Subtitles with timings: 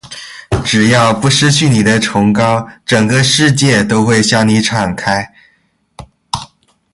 [0.65, 5.31] 只要不失去你的崇高，整个世界都会向你敞开。